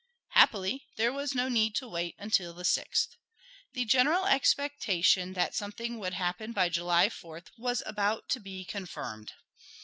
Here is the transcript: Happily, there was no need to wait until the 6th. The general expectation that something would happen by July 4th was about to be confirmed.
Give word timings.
Happily, 0.29 0.87
there 0.97 1.13
was 1.13 1.35
no 1.35 1.47
need 1.47 1.75
to 1.75 1.87
wait 1.87 2.15
until 2.17 2.53
the 2.55 2.63
6th. 2.63 3.09
The 3.73 3.85
general 3.85 4.25
expectation 4.25 5.33
that 5.33 5.53
something 5.53 5.99
would 5.99 6.13
happen 6.15 6.53
by 6.53 6.69
July 6.69 7.07
4th 7.07 7.49
was 7.55 7.83
about 7.85 8.27
to 8.29 8.39
be 8.39 8.65
confirmed. 8.65 9.33